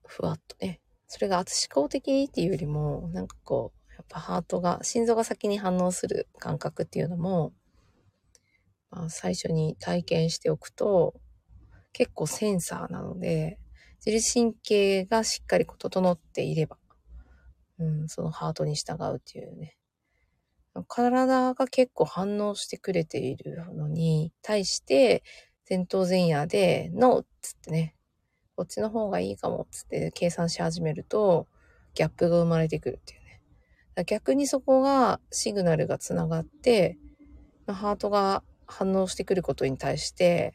[0.05, 0.81] ふわっとね。
[1.07, 7.53] それが圧思考的っていうよりも、なんかこう、やっぱハートが、心臓が先に反応する感覚っていうのも、
[8.89, 11.13] まあ、最初に体験しておくと、
[11.93, 13.59] 結構センサーなので、
[14.05, 16.77] 自律神経がしっかり整っていれば、
[17.79, 19.77] うん、そのハートに従うっていうね。
[20.87, 25.23] 体が結構反応してくれているのに対して、
[25.69, 27.95] 前頭前野で、ノーっつってね、
[28.55, 31.47] こっちの方がいいかもっつって計算し始めると、
[31.93, 33.41] ギャップが生まれてくるっていうね。
[34.05, 36.97] 逆にそこがシグナルがつながって、
[37.65, 40.53] ハートが反応してくることに対して、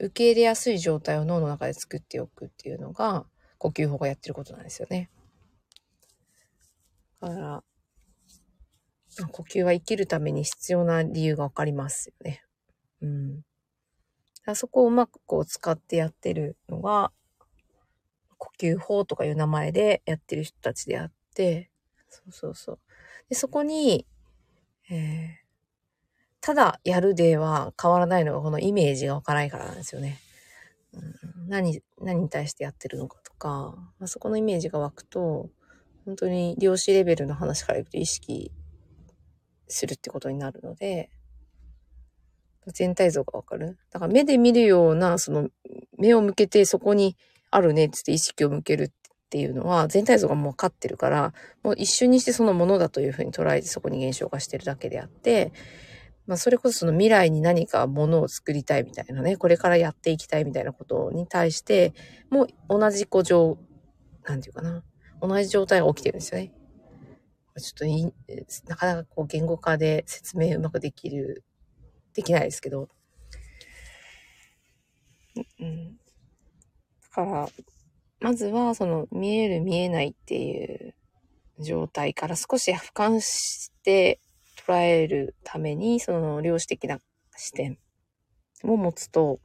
[0.00, 3.26] 受け入れやすい状態を脳の中で作っておくっていうのが、
[3.58, 5.10] 呼吸法がやってることなんですよね。
[7.20, 7.64] だから、
[9.32, 12.44] 呼吸は生きるために必要な理由がわかりますよね。
[13.02, 13.42] うん。
[14.54, 17.12] そこをうまくこう使ってやってるのが、
[18.38, 21.70] 呼吸法とかいう名前でやってる人たちであって、
[22.08, 22.78] そうそうそう。
[23.28, 24.06] で、そこに、
[24.90, 25.48] えー、
[26.40, 30.18] ただやるでは変わらないのがこのイメージがわからないからなんですよね。
[30.94, 30.98] う
[31.44, 35.50] ん、何、何に対してやってるのかとか、まあ、そこのイメージが湧くと、
[36.08, 38.50] 本当に量子レベルの話からいくと意識
[39.66, 41.10] するってことになるので、
[42.68, 43.76] 全体像がわかる？
[43.90, 45.50] だから目で見るような、その
[45.98, 47.18] 目を向けてそこに
[47.50, 48.90] あるねってって意識を向けるっ
[49.28, 55.52] ていうのは全体像がもう分かってるから、もう一瞬にしてそのものだというふうに捉えてそこに現象化してるだけであって、
[56.26, 61.92] まあそれこそその未来に何かものを作りたいみたいなね、これからやっていきたいみたいなことに対して、
[62.30, 63.58] もう同じ子状、
[64.24, 64.82] なんていうかな、
[65.20, 66.52] 同じ状態が起きてるんですよね。
[67.60, 68.12] ちょっとい
[68.68, 71.44] なかなかこう言語化で説明うまくできる
[72.14, 72.88] できないですけど。
[75.60, 75.96] うん。
[75.96, 76.00] だ
[77.10, 77.48] から、
[78.20, 80.94] まずはその見える見えないっていう
[81.60, 84.20] 状態から少し俯瞰して
[84.66, 86.98] 捉えるために、その量子的な
[87.36, 87.78] 視点
[88.64, 89.40] を持つと、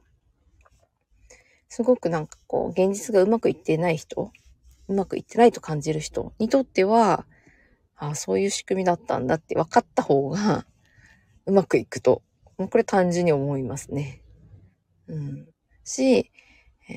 [1.68, 4.32] すごくなんかこう、現実がうまくいってない人、
[4.88, 7.26] うまくいってないと感じる人にとっては、
[7.96, 10.66] ああ、そういう仕組みだったんだって分かった方が
[11.46, 12.22] うまくいくと
[12.56, 14.22] もうこれ単純に思いますね。
[15.08, 15.48] うん。
[15.84, 16.30] し、
[16.88, 16.96] えー、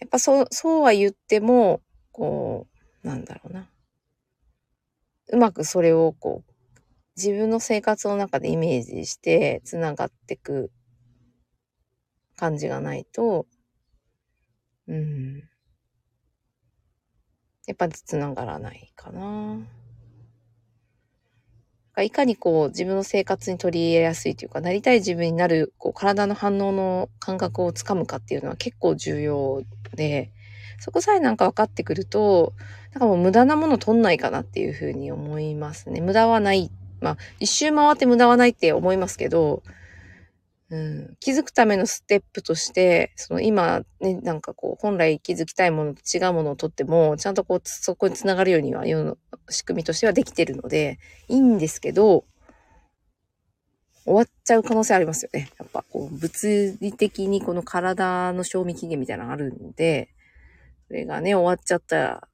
[0.00, 1.80] やっぱそう、そうは言っても、
[2.12, 2.68] こ
[3.02, 3.68] う、なんだろうな。
[5.28, 6.52] うまくそれをこう、
[7.16, 10.70] 自分の生活の中でイメージして繋がってく
[12.36, 13.46] 感じがないと、
[14.86, 15.48] うん。
[17.66, 19.58] やっぱ繋がらないかな。
[22.00, 29.62] いかにこう自分の生活に取り入れやすいというか、なりたい自分になるこう体の反応の感覚をつかむかっていうのは結構重要
[29.94, 30.32] で、
[30.80, 32.54] そこさえなんか分かってくると、
[32.92, 36.00] なんかもう無駄なもの取んないかなっていうふうに思いますね。
[36.00, 36.70] 無駄はない。
[37.00, 39.62] まあ、一周回って無駄はないって思いますけど、
[40.72, 49.18] うん、気づくためのステップとして、その今ね、なんかこう、本来気づきたいものと違うものを取っても、ちゃんとこう、そこにつながるようには、世の
[49.50, 52.24] 仕組みとしてはできてるので、いいんですけど、
[54.06, 55.50] 終わっちゃう可能性ありますよね。
[55.58, 60.08] やっぱこう、物理的にこの体の賞味期限みたいなのがあるんで、
[60.88, 62.28] それがね、終わっちゃったら、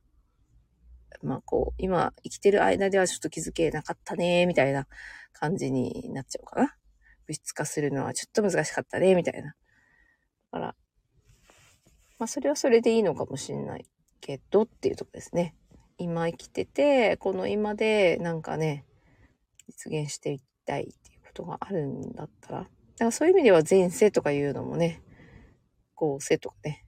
[1.24, 4.86] まあこう、今生きてる間ではちょっと気づけなかったね、みたいな
[5.32, 6.76] 感じになっちゃうかな。
[7.28, 9.48] 物質化するのはちょっと難しかったね、みたいな。
[9.48, 9.54] だ
[10.50, 10.74] から、
[12.18, 13.86] まあそれはそれでいいのかもしれない
[14.20, 15.54] けどっていうとこですね。
[15.98, 18.86] 今生きてて、この今でなんかね、
[19.68, 22.70] 実現していきたいっていうことがあるんだったら、だか
[23.04, 25.02] らそういう意味では前世とかいうのもね、
[25.94, 26.86] 後世とかね、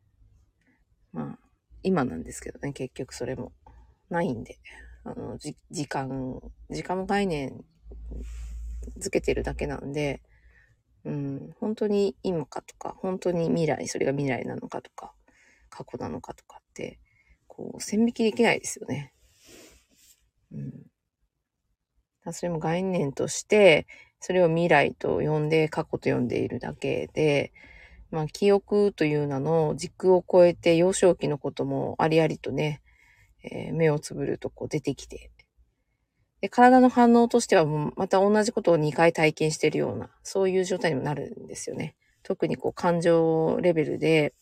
[1.12, 1.38] まあ、
[1.82, 3.52] 今なんですけどね、結局それも
[4.08, 4.58] ないんで、
[5.04, 5.54] あの、時
[5.86, 7.64] 間、時間の概念
[8.98, 10.22] づけてるだけなんで、
[11.04, 15.12] うん、本当に今かとか、本当に未来、それが未来なのかとか、
[15.70, 16.98] 過去なのかとかって、
[17.46, 19.12] こう、線引きできないですよね。
[20.52, 22.32] うん。
[22.32, 23.86] それも概念として、
[24.20, 27.52] それを未来と呼んで、過去と呼んでいるだけで、
[28.10, 32.82] まあ、記憶という名の軸を超えて幼少期のこともありありとね、
[33.42, 35.29] えー、目をつぶるとこう出てきて、
[36.40, 41.96] で、体の反応としてはもうまた同じことを2回体験してるような、そういう状態にもなるんですよね。
[42.22, 44.34] 特にこう感情レベルで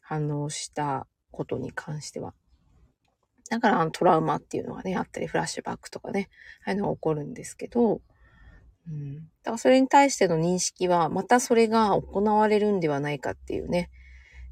[0.00, 2.34] 反応したことに関しては。
[3.50, 6.28] だからあのトラウマっていうのがね、あったり、フラッシュバックとかね、
[6.64, 8.00] ああいうのが起こるんですけど、
[8.88, 9.16] うん。
[9.16, 13.90] だからそれに対しての認識は、またそれが行われるんではないかっていうね、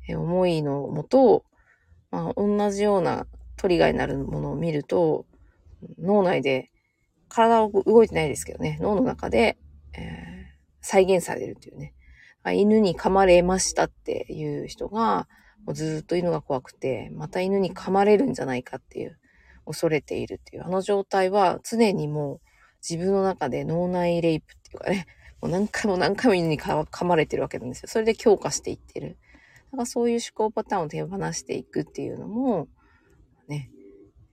[0.08, 1.44] え思いのもと、
[2.10, 3.26] まあ、同じような
[3.56, 5.26] トリガーになるものを見ると、
[5.98, 6.70] 脳内で
[7.28, 9.58] 体は動いてないですけどね、脳の中で、
[9.94, 11.94] えー、再現されるっていうね。
[12.52, 15.26] 犬に噛まれましたっていう人が、
[15.64, 19.18] もうずっと犬が怖くて、また犬に噛まれるんじゃないかっていう、
[19.66, 22.40] 恐れているっていう、あの状態は常にもう
[22.88, 25.06] 自分の中で脳内レイプっていうかね、
[25.42, 27.88] もう何回も何回も犬に噛まれてるわけなんですよ。
[27.88, 29.18] それで強化していってる。
[29.72, 32.68] だからそういう思考パターンを手放していくっていうのも、
[33.48, 33.70] ね、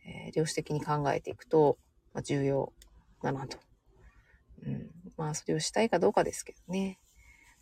[0.06, 1.78] えー、量子的に考えていくと、
[2.14, 2.72] ま、重要
[3.24, 3.58] だなと。
[4.66, 4.92] うん。
[5.18, 7.00] まあ、それをしたいかどうかですけどね。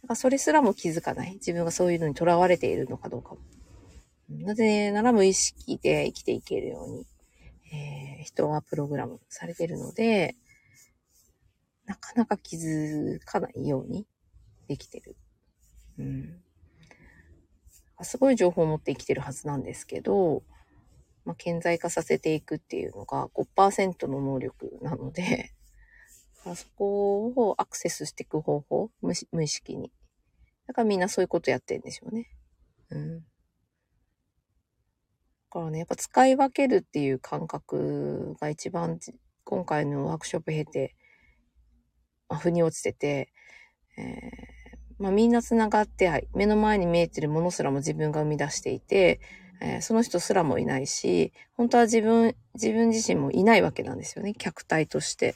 [0.01, 1.35] だかそれすらも気づかない。
[1.35, 3.41] 自分がそういうのに囚われているのかどうかも。
[4.29, 7.05] なぜなら無意識で生きていけるように、
[7.73, 10.35] えー、人はプログラムされているので、
[11.85, 14.07] なかなか気づかないように
[14.67, 15.15] できてる。
[15.99, 16.41] うん。
[18.03, 20.43] すごい情報を持って生きてるはずなんですけど、
[21.25, 25.53] まあ、顕在化させていくっていうのが5%の能力なので、
[26.55, 29.91] そこをアクセスしていく方法無、無意識に。
[30.67, 32.29] だからみんなそういうことやってるんでしょうね。
[32.89, 33.19] うん。
[33.19, 33.25] だ
[35.51, 38.99] からね、やっぱ使い分けるっていう感覚が一番
[39.43, 40.95] 今回のワークショップ経て、
[42.29, 43.33] まあ、腑に落ちてて、
[43.97, 49.19] えー、まあみんな繋がって目の前に見えてるものすらも自分が生み出していて、
[49.61, 54.33] えー、その人すらもいないし、本当は自分、自分自身もいないわけなんですよね。
[54.33, 55.35] 客体として。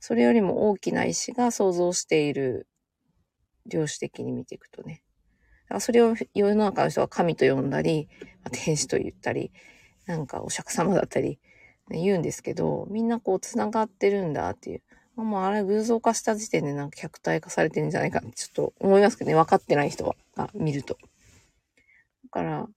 [0.00, 2.66] それよりも大きな意志が想像している、
[3.66, 5.02] 量子的に見ていくとね。
[5.78, 8.08] それを世の中の人は神と呼んだり、
[8.50, 9.52] 天使と言ったり、
[10.06, 11.38] なんかお釈迦様だったり、
[11.88, 14.82] ね、言うんですけど、みんなこう繋がってるんだっていう。
[15.14, 19.36] まあ、あれ偶像化した時点でなんか客体化されてるんじゃないかちょっと思いますけどね。
[19.36, 20.96] 分かってない人が見ると。
[22.32, 22.68] から、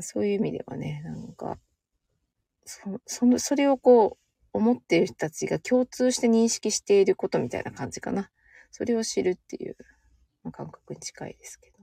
[0.00, 1.58] そういう意味ではね、なんか、
[2.64, 4.18] そ、その、それをこう、
[4.52, 8.30] 思っている人たちが共通して認識していることみたいな感じかな。
[8.72, 9.76] それを知るっていう、
[10.42, 11.78] まあ、感覚に近いですけど。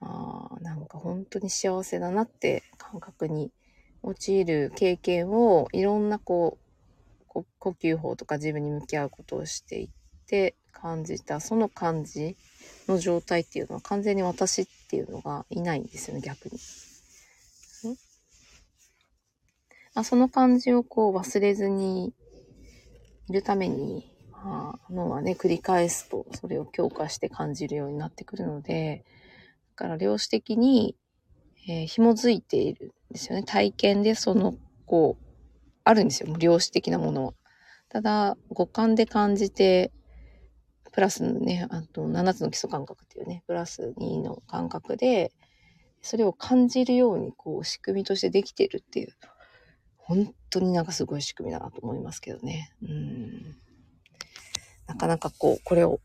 [0.00, 3.52] ああ、なんか本当に幸せだなって感覚に
[4.02, 6.58] 陥る経験をいろんなこ
[7.34, 9.88] う、呼吸法とか自分に向き合うことをしていっ
[10.26, 12.36] て感じた、その感じ
[12.88, 16.58] の状態っていうのは完全に私ってていうのがいないんですよね、逆に。
[19.94, 22.12] あその感じをこう忘れずに
[23.28, 29.04] いるために、まあ、脳はね、繰り返すとそれを強化して感じるようになってくるので、
[29.76, 30.94] だから量子的に、
[31.66, 33.44] えー、紐づいているんですよね。
[33.44, 35.24] 体験でその、こう、
[35.84, 36.36] あるんですよ。
[36.38, 37.34] 量子的なものは。
[37.88, 39.90] ただ、五感で感じて、
[40.92, 45.32] プラスね、あと7つの基礎感覚っていうね、プラス2の感覚で、
[46.02, 49.16] それを感じるように、こう、仕組みとしてできてるっていう。
[49.96, 52.72] 本当になんかすごい仕組みだなと思いますけどね。
[52.82, 53.56] うん。
[54.86, 56.00] なかなかこう、これを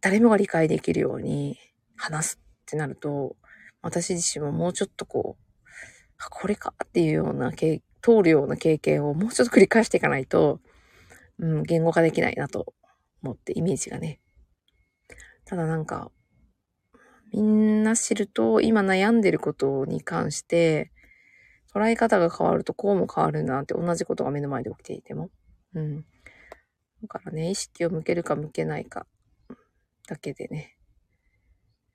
[0.00, 1.56] 誰もが理解できるように
[1.96, 3.36] 話すってなると、
[3.80, 5.62] 私自身ももうちょっとこう、
[6.30, 7.80] これかっていうような通
[8.22, 10.60] るような経験をもうちょっと繰り返していかないと、
[11.38, 12.74] うん、言語化できないなと
[13.22, 14.20] 思って、イメージがね。
[15.44, 16.10] ただなんか、
[17.32, 20.92] みんな知ると、今悩んでることに関して、
[21.74, 25.30] 捉え方が変わるとこうも変わるなって同じことが目の前で起きていても。
[25.74, 26.04] うん。
[27.02, 29.06] だからね、意識を向けるか向けないか
[30.06, 30.76] だけでね、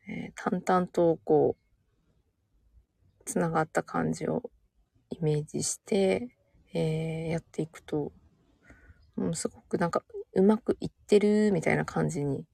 [0.09, 4.49] えー、淡々とこう、つながった感じを
[5.09, 6.36] イメージして、
[6.73, 8.11] えー、やっていくと、
[9.17, 10.03] うん、すごくなんか
[10.38, 12.45] うまくいってるみたいな感じに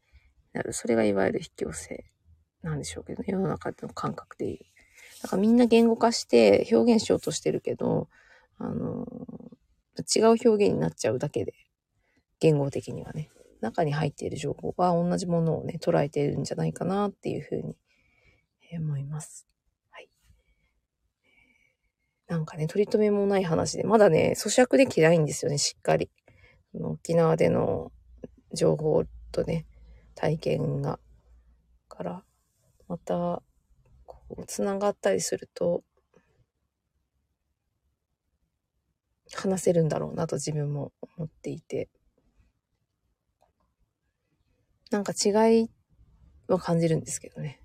[0.54, 0.74] なる。
[0.74, 2.06] それがいわゆる引き寄せ
[2.62, 4.60] なんでしょうけどね、世の中の感覚でいう。
[5.22, 8.08] だからみんな言語化して表現しようとしてるけど、
[8.58, 9.06] あの、
[10.16, 11.54] 違う表現になっちゃうだけで、
[12.40, 13.30] 言語的にはね、
[13.62, 17.76] 中に入っている情報が同じものをね、捉えているんじゃないかなっていうふうに
[18.78, 19.48] 思います。
[19.92, 20.10] はい。
[22.28, 26.10] なんかね、取り留めもない話で、まだね、咀嚼できないんですよね、しっかり。
[26.80, 27.92] 沖縄での
[28.54, 29.66] 情報とね、
[30.16, 31.00] 体験が。
[31.88, 32.24] から、
[32.88, 33.44] また、
[34.06, 35.84] こう、つながったりすると、
[39.36, 41.90] 話せるんだろうなと自分も思っていて、
[44.92, 45.70] なんか違い
[46.48, 47.60] は感じるんですけどね。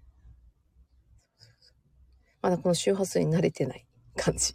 [2.41, 3.87] まだこの周波数に慣れてない
[4.17, 4.55] 感じ。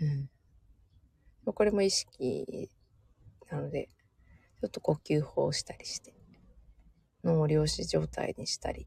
[0.00, 1.52] うん。
[1.52, 2.70] これも意識
[3.56, 3.88] なので、
[4.60, 6.14] ちょっと呼吸法をしたりして、
[7.24, 8.86] 脳を量子状態にしたり、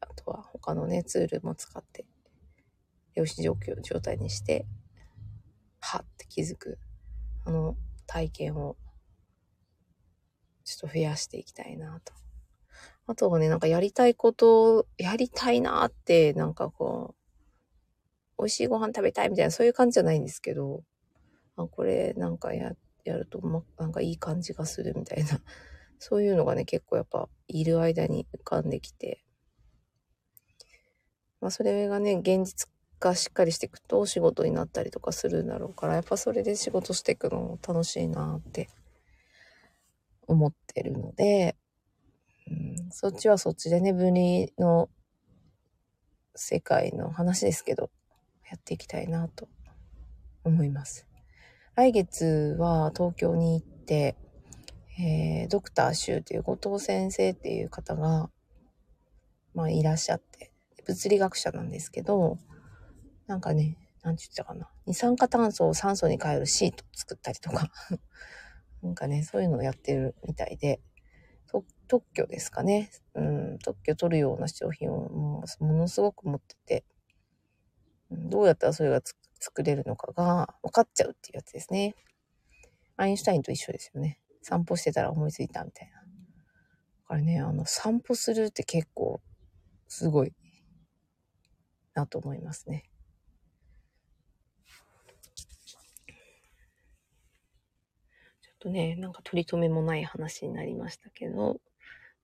[0.00, 2.04] あとは他のね、ツールも使って、
[3.14, 4.66] 量子状況状態にして、
[5.80, 6.78] はって気づく、
[7.46, 8.76] あの体験を
[10.64, 12.12] ちょっと増やしていきたいなと。
[13.06, 17.16] あとはね、なんかやりたいことを、やりたいなって、なんかこ
[18.38, 20.82] う、美味しいご飯食べたいみたいな、そういう感じじゃないんですけど、
[21.56, 25.40] あ、これなんかやっ、やると、ま、なんかいい感じがするみたいな、
[25.98, 29.24] そういうのがね、結構やっぱ、いる間に浮かんできて、
[31.40, 32.68] まあそれがね、現実
[33.00, 38.68] がしっかりしていくと仕事になったりとかするんだろうから、やっぱそれで仕事していくのも楽しいなって
[40.26, 41.56] 思ってるので、
[42.50, 44.90] うん、そっちはそっちでね、分離の
[46.34, 47.90] 世界の話ですけど、
[48.48, 49.48] やっていきたいなと
[50.44, 51.09] 思います。
[51.76, 54.16] 来月は東京に行って、
[54.98, 58.30] えー、ドクターシューという後藤先生っていう方が、
[59.54, 60.52] まあいらっしゃって、
[60.86, 62.38] 物理学者なんですけど、
[63.26, 64.68] なんかね、なんて言ったかな。
[64.86, 67.70] 二酸化炭素を酸素に変えるシート作ったりとか
[68.82, 70.80] なんかね、そういうのをやってるみたいで、
[71.90, 72.88] 特許ですかね。
[73.14, 76.84] うん、特許取るような商品をもうものすごく持ってて、
[78.10, 79.00] どうやったらそれが
[79.40, 81.94] 作れるのかが分かっちゃうっていうやつですね。
[82.96, 84.20] アインシュタインと一緒ですよね。
[84.42, 86.00] 散歩してたら思いついたみたいな。
[86.00, 86.04] だ
[87.06, 89.20] からね、あの、散歩するって結構
[89.88, 90.34] すごい
[91.94, 92.84] なと思いますね。
[98.42, 101.60] ちょっとね、なんか取り留めもない話になりましたけど、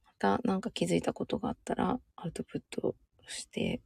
[0.04, 2.94] またなんか気づいたことがあったらアウトプット
[3.26, 3.80] して、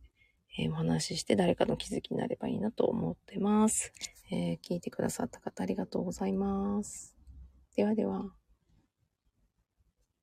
[0.59, 3.93] えー、お話しして誰かの気づきになればいいなと思ってます。
[4.31, 7.17] えー、聞いてくださった方ありがとうございます。
[7.77, 8.40] ではでは。